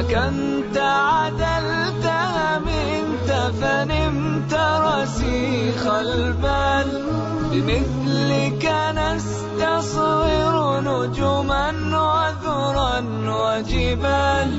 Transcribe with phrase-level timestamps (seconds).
[0.00, 6.88] حكمت عدلتها منت فنمت رسيخ البال.
[7.52, 8.64] بمثلك
[8.96, 11.68] نستصغر نجما
[12.04, 12.96] وذرا
[13.28, 14.50] وجبال.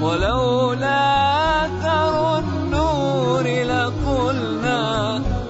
[0.00, 1.02] ولولا
[1.66, 4.84] أثر النور لقلنا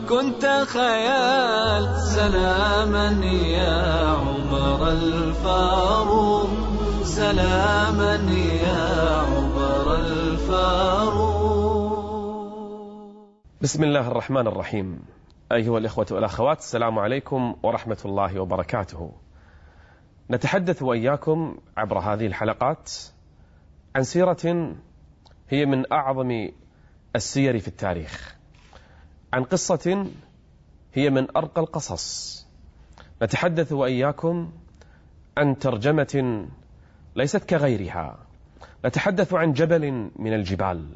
[0.09, 1.85] كنت خيال.
[2.15, 3.09] سلاما
[3.47, 6.51] يا عمر الفاروق
[7.05, 8.52] سلاما يا
[13.63, 15.01] بسم الله الرحمن الرحيم.
[15.53, 19.13] أيها الإخوة والأخوات السلام عليكم ورحمة الله وبركاته.
[20.31, 22.91] نتحدث وإياكم عبر هذه الحلقات
[23.97, 24.75] عن سيرة
[25.49, 26.49] هي من أعظم
[27.17, 28.37] السير في التاريخ
[29.33, 30.07] عن قصة
[30.95, 32.39] هي من أرقى القصص.
[33.23, 34.53] نتحدث وإياكم
[35.37, 36.47] عن ترجمة
[37.17, 38.19] ليست كغيرها
[38.85, 40.87] نتحدث عن جبل من الجبال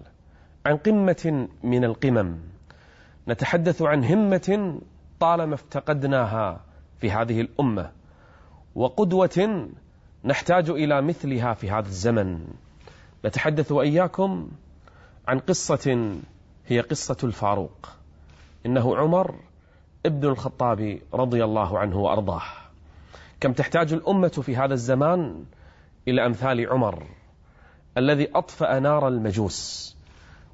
[0.66, 2.38] عن قمة من القمم.
[3.28, 4.78] نتحدث عن همة
[5.20, 6.60] طالما افتقدناها
[6.98, 7.90] في هذه الأمة
[8.74, 9.68] وقدوة
[10.24, 12.46] نحتاج إلى مثلها في هذا الزمن.
[13.24, 14.48] نتحدث وإياكم
[15.28, 16.16] عن قصة
[16.66, 17.88] هي قصة الفاروق.
[18.66, 19.34] إنه عمر
[20.06, 22.42] ابن الخطاب رضي الله عنه وأرضاه.
[23.40, 25.44] كم تحتاج الأمة في هذا الزمان
[26.08, 27.15] إلى أمثال عمر؟
[27.96, 29.96] الذي أطفأ نار المجوس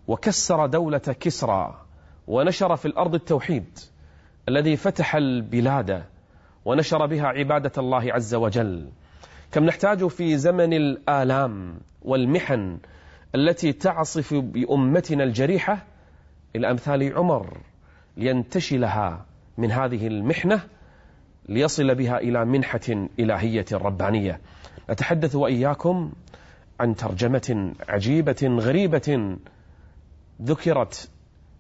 [0.08, 1.80] وكسر دولة كسرى
[2.26, 3.78] ونشر في الأرض التوحيد
[4.48, 6.04] الذي فتح البلاد
[6.64, 8.88] ونشر بها عبادة الله عز وجل.
[9.52, 12.78] كم نحتاج في زمن الآلام والمحن
[13.34, 15.86] التي تعصف بأمتنا الجريحة؟
[16.56, 17.58] إلى أمثال عمر
[18.16, 19.24] لينتشلها
[19.58, 20.60] من هذه المحنة
[21.48, 24.40] ليصل بها إلى منحة إلهية ربانية.
[24.90, 26.12] نتحدث وإياكم
[26.82, 29.36] عن ترجمة عجيبة غريبة
[30.42, 31.08] ذكرت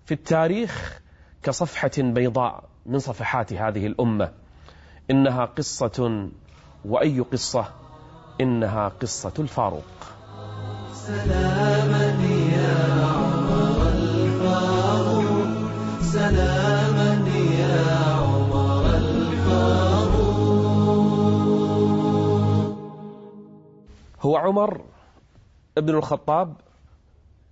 [0.06, 1.00] في التاريخ
[1.42, 4.32] كصفحة بيضاء من صفحات هذه الأمة.
[5.10, 6.28] إنها قصة
[6.84, 7.64] وأي قصة؟
[8.40, 9.84] إنها قصة الفاروق.
[10.94, 12.06] سلاما
[12.52, 15.46] يا عمر الفاروق
[16.00, 17.28] سلاما
[17.58, 20.32] يا عمر الفاروق
[24.20, 24.91] هو عمر
[25.78, 26.54] ابن الخطاب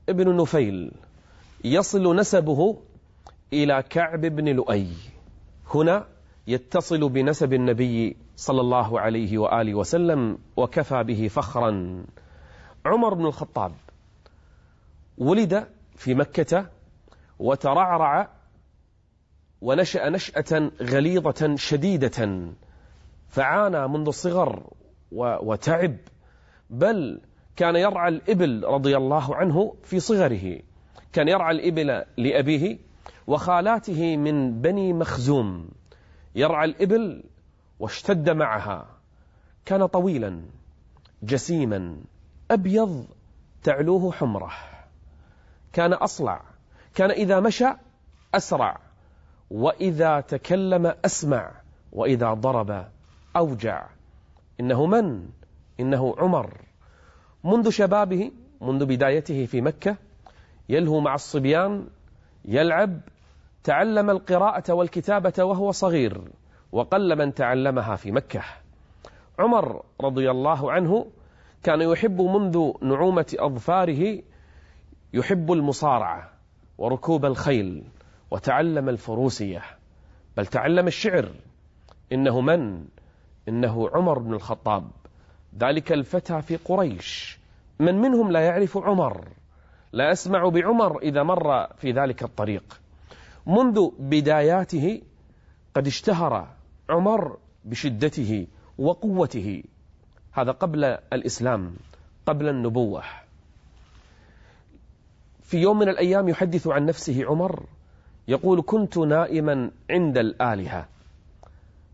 [0.09, 0.93] ابن نفيل
[1.65, 2.77] يصل نسبه
[3.53, 4.89] إلى كعب بن لؤي.
[5.75, 6.07] هنا
[6.47, 12.05] يتصل بنسب النبي صلى الله عليه وآله وسلم وكفى به فخرا.
[12.87, 13.73] عمر بن الخطاب
[15.19, 15.67] ولد
[15.97, 16.67] في مكة
[17.39, 18.29] وترعرع
[19.61, 22.49] ونشأ نشأة غليظة شديدة
[23.29, 24.63] فعانى منذ الصغر
[25.13, 25.97] وتعب
[26.71, 27.21] بل
[27.61, 30.61] كان يرعى الإبل رضي الله عنه في صغره.
[31.13, 32.79] كان يرعى الإبل لأبيه
[33.27, 35.69] وخالاته من بني مخزوم.
[36.35, 37.25] يرعى الإبل
[37.81, 38.87] واشتد معها.
[39.65, 40.43] كان طويلا
[41.23, 41.97] جسيما
[42.51, 43.07] أبيض
[43.63, 44.53] تعلوه حمره.
[45.73, 46.43] كان أصلع.
[46.95, 47.69] كان إذا مشى
[48.35, 48.81] أسرع.
[49.51, 51.53] وإذا تكلم أسمع.
[51.93, 52.89] وإذا ضرب
[53.37, 53.87] أوجع.
[54.61, 55.29] إنه من؟
[55.81, 56.70] إنه عمر.
[57.45, 58.31] منذ شبابه
[58.61, 59.97] منذ بدايته في مكة
[60.69, 61.87] يلهو مع الصبيان
[62.45, 63.01] يلعب
[63.65, 66.21] تعلم القراءة والكتابة وهو صغير
[66.73, 68.43] وقل من تعلمها في مكة.
[69.39, 71.07] عمر رضي الله عنه
[71.63, 74.23] كان يحب منذ نعومة أظفاره
[75.13, 76.31] يحب المصارعة
[76.79, 77.85] وركوب الخيل
[78.31, 79.63] وتعلم الفروسية.
[80.37, 81.29] بل تعلم الشعر
[82.13, 82.85] إنه من؟
[83.49, 84.91] إنه عمر بن الخطاب.
[85.59, 87.39] ذلك الفتى في قريش.
[87.79, 89.29] من منهم لا يعرف عمر.
[89.93, 92.81] لا أسمع بعمر إذا مر في ذلك الطريق.
[93.47, 95.03] منذ بداياته
[95.75, 96.49] قد اشتهر
[96.91, 98.47] عمر بشدته
[98.79, 99.63] وقوته.
[100.33, 101.75] هذا قبل الإسلام
[102.27, 103.03] قبل النبوة.
[105.43, 107.63] في يوم من الأيام يحدث عن نفسه عمر
[108.29, 110.89] يقول كنت نائما عند الآلهة.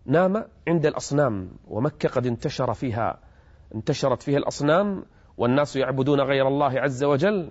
[0.06, 3.18] نام عند الأصنام ومكة قد انتشر فيها
[3.74, 5.04] انتشرت فيها الأصنام
[5.36, 7.50] والناس يعبدون غير الله عز وجل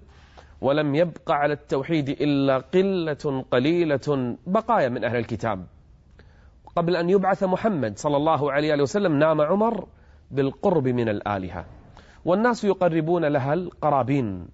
[0.62, 5.66] ولم يبق على التوحيد إلا قلة قليلة بقايا من أهل الكتاب.
[6.76, 9.88] قبل أن يبعث محمد صلى الله عليه وسلم نام عمر
[10.32, 11.66] بالقرب من الآلهة.
[12.26, 14.48] والناس يقربون لها القرابين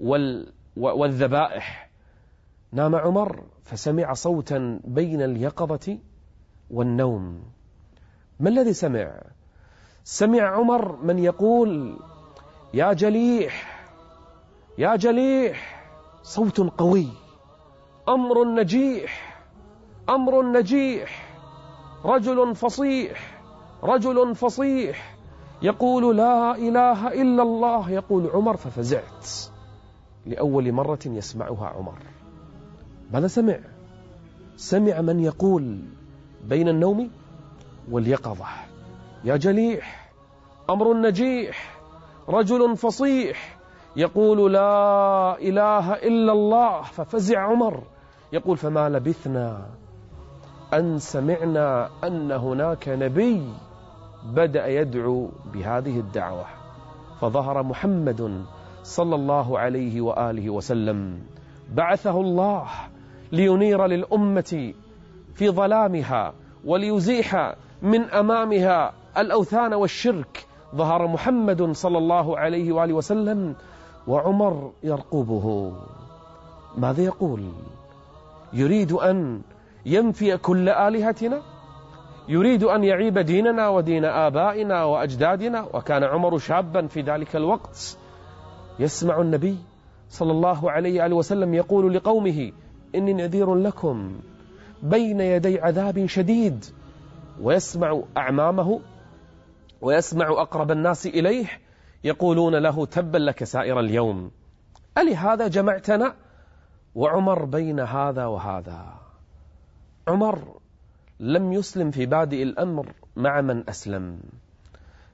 [0.00, 1.90] وال والذبائح.
[2.72, 5.98] نام عمر فسمع صوتا بين اليقظة
[6.70, 7.42] والنوم.
[8.40, 9.20] ما الذي سمع؟
[10.04, 11.96] سمع عمر من يقول
[12.74, 13.82] يا جليح
[14.78, 15.86] يا جليح
[16.22, 17.08] صوت قوي
[18.08, 19.42] أمر نجيح
[20.08, 21.28] أمر نجيح
[22.04, 23.42] رجل فصيح
[23.82, 25.16] رجل فصيح.
[25.62, 27.90] يقول لا إله إلا الله.
[27.90, 29.28] يقول عمر ففزعت.
[30.26, 31.98] لأول مرة يسمعها عمر.
[33.12, 33.58] ماذا سمع؟
[34.56, 35.84] سمع من يقول
[36.44, 37.10] بين النوم
[37.90, 38.46] واليقظة.
[39.24, 40.10] يا جليح
[40.70, 41.78] أمر نجيح
[42.28, 43.58] رجل فصيح
[43.96, 47.82] يقول لا إله إلا الله ففزع عمر.
[48.32, 49.66] يقول فما لبثنا
[50.74, 53.42] أن سمعنا أن هناك نبي
[54.24, 56.44] بدأ يدعو بهذه الدعوة.
[57.20, 58.44] فظهر محمد
[58.82, 61.22] صلى الله عليه وآله وسلم
[61.74, 62.66] بعثه الله
[63.32, 64.74] لينير للأمة
[65.34, 66.32] في ظلامها
[66.64, 70.46] وليزيح من أمامها الأوثان والشرك.
[70.76, 73.54] ظهر محمد صلى الله عليه وآله وسلم
[74.06, 75.72] وعمر يرقبه.
[76.76, 77.42] ماذا يقول؟
[78.52, 79.40] يريد أن
[79.86, 81.42] ينفي كل آلهتنا؟
[82.28, 87.98] يريد أن يعيب ديننا ودين آبائنا وأجدادنا؟ وكان عمر شابا في ذلك الوقت.
[88.78, 89.56] يسمع النبي
[90.08, 92.52] صلى الله عليه وآله وسلم يقول لقومه
[92.94, 94.12] إني نذير لكم
[94.82, 96.64] بين يدي عذاب شديد.
[97.42, 98.80] ويسمع أعمامه
[99.80, 101.46] ويسمع أقرب الناس إليه
[102.04, 104.30] يقولون له تبا لك سائر اليوم.
[104.98, 106.14] ألهذا جمعتنا؟
[106.94, 108.94] وعمر بين هذا وهذا.
[110.08, 110.60] عمر
[111.20, 114.20] لم يسلم في بادئ الأمر مع من أسلم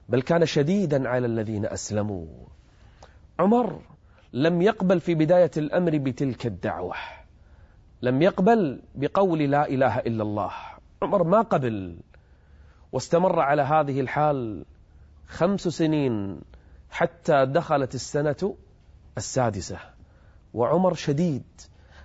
[0.08, 2.26] بل كان شديدا على الذين أسلموا.
[3.38, 3.80] عمر
[4.32, 6.94] لم يقبل في بداية الأمر بتلك الدعوة
[8.02, 10.52] لم يقبل بقول لا إله إلا الله.
[11.02, 11.96] عمر ما قبل.
[12.92, 14.64] واستمر على هذه الحال
[15.26, 16.40] خمس سنين
[16.90, 18.54] حتى دخلت السنة
[19.16, 19.78] السادسة.
[20.54, 21.44] وعمر شديد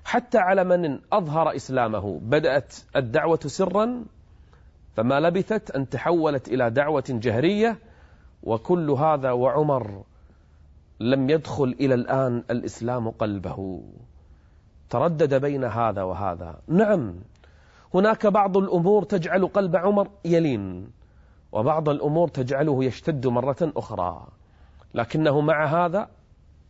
[0.05, 2.19] حتى على من أظهر إسلامه.
[2.23, 4.05] بدأت الدعوة سرا
[4.95, 7.77] فما لبثت أن تحولت إلى دعوة جهرية.
[8.43, 10.03] وكل هذا وعمر
[10.99, 13.83] لم يدخل إلى الآن الإسلام قلبه.
[14.89, 16.59] تردد بين هذا وهذا.
[16.67, 17.15] نعم
[17.93, 20.87] هناك بعض الأمور تجعل قلب عمر يلين
[21.51, 24.27] وبعض الأمور تجعله يشتد مرة أخرى
[24.93, 26.09] لكنه مع هذا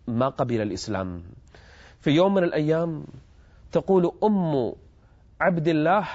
[0.08, 1.24] ما قبل الإسلام.
[2.00, 3.06] في يوم من الأيام
[3.72, 4.74] تقول أم
[5.42, 6.08] عبد الله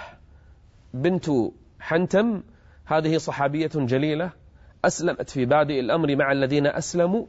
[0.94, 1.26] بنت
[1.80, 2.42] حنتم
[2.86, 4.30] هذه صحابية جليلة
[4.84, 7.26] أسلمت في بادئ الأمر مع الذين أسلموا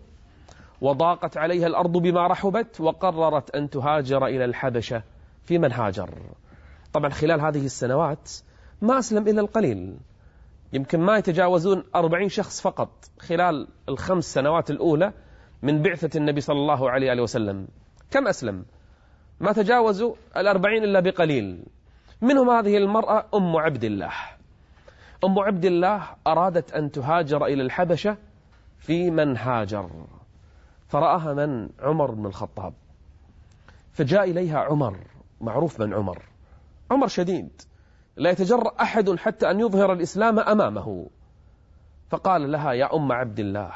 [0.81, 5.03] وضاقت عليها الأرض بما رحبت وقررت أن تهاجر إلى الحبشة.
[5.43, 6.09] في من هاجر؟
[6.93, 8.31] طبعا خلال هذه السنوات
[8.81, 9.97] ما أسلم إلا القليل.
[10.73, 12.89] يمكن ما يتجاوزون أربعين شخص فقط
[13.19, 15.13] خلال الخمس سنوات الأولى
[15.61, 17.67] من بعثة النبي صلى الله عليه وسلم.
[18.11, 18.65] كم أسلم؟
[19.39, 21.65] ما تجاوزوا الأربعين إلا بقليل.
[22.21, 24.11] منهم هذه المرأة أم عبد الله.
[25.23, 28.17] أم عبد الله أرادت أن تهاجر إلى الحبشة
[28.77, 29.89] في من هاجر.
[30.87, 32.73] فرآها من عمر بن الخطاب.
[33.91, 34.97] فجاء إليها عمر
[35.41, 36.28] معروف من عمر.
[36.91, 37.61] عمر شديد.
[38.17, 41.09] لا يتجرأ أحد حتى أن يظهر الإسلام أمامه.
[42.09, 43.71] فقال لها يا أم عبد الله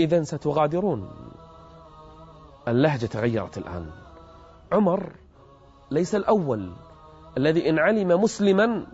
[0.00, 1.10] إذا ستغادرون.
[2.68, 3.90] اللهجة تغيرت الآن.
[4.72, 5.12] عمر
[5.90, 6.72] ليس الأول
[7.36, 8.86] الذي إن علم مسلما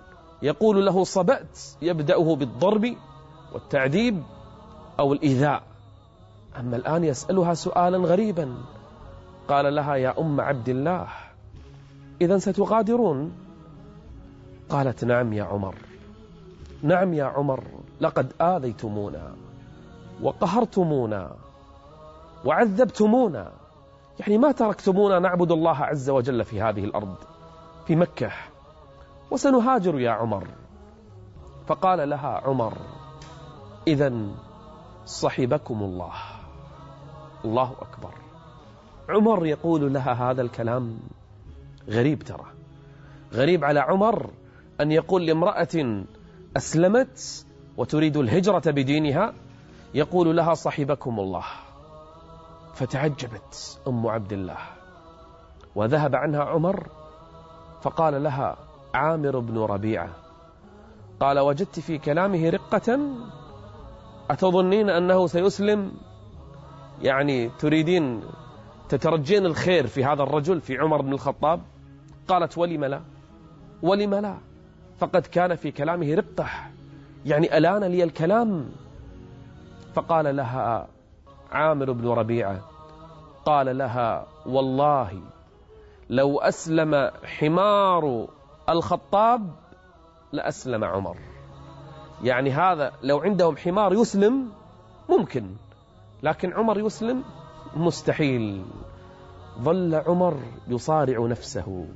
[0.42, 2.96] يقول له صبأت يبدأه بالضرب
[3.52, 4.22] والتعذيب
[4.98, 5.62] أو الإيذاء.
[6.60, 8.54] أما الآن يسألها سؤالا غريبا.
[9.48, 11.08] قال لها يا أم عبد الله
[12.20, 13.32] إذا ستغادرون.
[14.68, 15.74] قالت نعم يا عمر.
[16.82, 17.64] نعم يا عمر
[18.00, 19.34] لقد آذيتمونا
[20.22, 21.36] وقهرتمونا
[22.44, 23.52] وعذبتمونا.
[24.20, 27.14] يعني ما تركتمونا نعبد الله عز وجل في هذه الأرض
[27.86, 28.30] في مكة.
[29.30, 30.46] وسنهاجر يا عمر.
[31.66, 32.72] فقال لها عمر
[33.86, 34.12] إذا
[35.06, 36.12] صحبكم الله.
[37.44, 38.14] الله أكبر.
[39.08, 40.98] عمر يقول لها هذا الكلام
[41.88, 42.44] غريب ترى.
[43.32, 44.30] غريب على عمر
[44.80, 46.04] أن يقول لامرأة
[46.56, 49.32] أسلمت وتريد الهجرة بدينها
[49.94, 51.44] يقول لها صحبكم الله.
[52.74, 54.58] فتعجبت أم عبد الله.
[55.74, 56.88] وذهب عنها عمر
[57.82, 58.56] فقال لها
[58.94, 60.08] عامر بن ربيعة
[61.20, 62.98] قال وجدت في كلامه رقة
[64.30, 65.92] أتظنين أنه سيسلم؟
[67.02, 68.22] يعني تريدين
[68.88, 71.60] تترجين الخير في هذا الرجل في عمر بن الخطاب؟
[72.28, 73.00] قالت ولم لا؟
[73.82, 74.34] ولم لا.
[74.98, 76.46] فقد كان في كلامه رقة
[77.26, 78.68] يعني ألان لي الكلام؟
[79.94, 80.88] فقال لها
[81.52, 82.60] عامر بن ربيعة
[83.44, 85.22] قال لها والله
[86.10, 88.28] لو أسلم حمار
[88.68, 89.50] الخطاب
[90.32, 91.16] لأسلم عمر.
[92.22, 94.48] يعني هذا لو عندهم حمار يسلم
[95.08, 95.50] ممكن
[96.22, 97.24] لكن عمر يسلم
[97.76, 98.64] مستحيل.
[99.60, 100.36] ظل عمر
[100.68, 101.86] يصارع نفسه.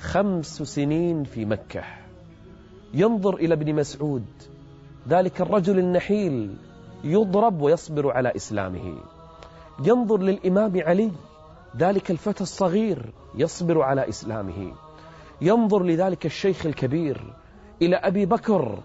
[0.00, 1.82] خمس سنين في مكة.
[2.94, 4.24] ينظر إلى ابن مسعود
[5.08, 6.56] ذلك الرجل النحيل
[7.04, 8.94] يضرب ويصبر على إسلامه.
[9.84, 11.10] ينظر للإمام علي
[11.76, 14.72] ذلك الفتى الصغير يصبر على إسلامه.
[15.40, 17.34] ينظر لذلك الشيخ الكبير
[17.82, 18.78] إلى أبي بكر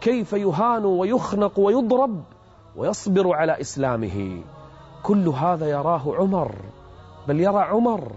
[0.00, 2.22] كيف يهان ويخنق ويضرب
[2.76, 4.42] ويصبر على إسلامه.
[5.02, 6.54] كل هذا يراه عمر
[7.28, 8.12] بل يرى عمر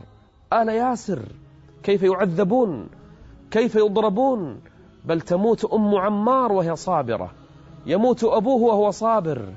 [0.53, 1.21] آل ياسر
[1.83, 2.89] كيف يعذبون؟
[3.51, 4.61] كيف يضربون؟
[5.05, 7.31] بل تموت أم عمار وهي صابرة.
[7.85, 9.53] يموت أبوه وهو صابر.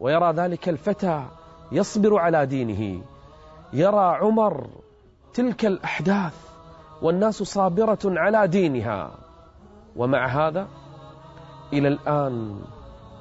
[0.00, 1.24] ويرى ذلك الفتى
[1.72, 3.02] يصبر على دينه.
[3.72, 4.66] يرى عمر
[5.34, 6.34] تلك الأحداث
[7.02, 9.10] والناس صابرة على دينها.
[9.96, 10.68] ومع هذا
[11.72, 12.60] إلى الآن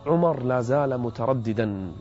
[0.07, 1.91] عمر لا زال مترددا.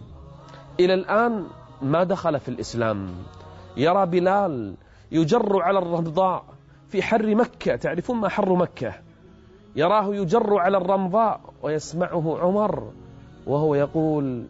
[0.80, 1.46] إلى الآن
[1.82, 3.10] ما دخل في الإسلام.
[3.76, 4.74] يرى بلال
[5.14, 6.44] يجر على الرمضاء
[6.88, 7.76] في حر مكة.
[7.76, 8.94] تعرفون ما حر مكة؟
[9.76, 12.92] يراه يجر على الرمضاء ويسمعه عمر
[13.46, 14.46] وهو يقول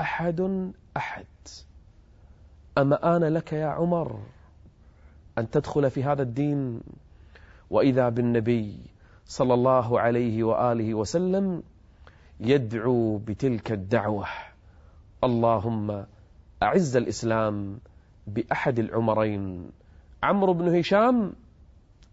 [0.00, 1.26] أحد أحد
[2.78, 4.18] أما آن لك يا عمر
[5.38, 6.80] أن تدخل في هذا الدين؟
[7.70, 8.76] وإذا بالنبي
[9.26, 11.62] صلى الله عليه وآله وسلم
[12.40, 14.26] يدعو بتلك الدعوة
[15.24, 16.04] اللهم
[16.62, 17.78] أعز الإسلام
[18.26, 19.70] بأحد العمرين.
[20.22, 21.32] عمرو بن هشام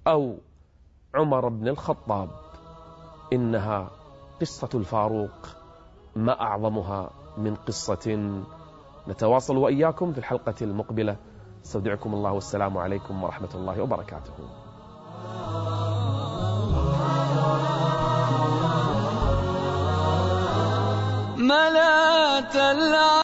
[0.08, 0.36] أو
[1.16, 2.30] عمر بن الخطاب.
[3.34, 3.92] إنها
[4.42, 5.32] قصة الفاروق
[6.16, 8.42] ما أعظمها من قصة.
[9.08, 11.16] نتواصل وإياكم في الحلقة المقبلة.
[11.66, 14.34] استودعكم الله والسلام عليكم ورحمة الله وبركاته.
[21.38, 22.56] ملأت